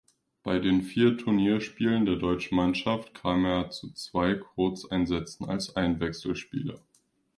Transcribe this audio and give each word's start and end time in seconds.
Bei 0.41 0.57
den 0.57 0.81
vier 0.81 1.15
Turnierspielen 1.15 2.07
der 2.07 2.15
deutschen 2.15 2.55
Mannschaft 2.55 3.13
kam 3.13 3.45
er 3.45 3.69
zu 3.69 3.93
zwei 3.93 4.33
Kurzeinsätzen 4.33 5.47
als 5.47 5.75
Einwechselspieler. 5.75 6.79